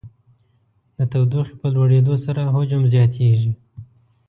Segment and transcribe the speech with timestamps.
[0.97, 3.51] د تودوخې په لوړېدو سره حجم زیاتیږي.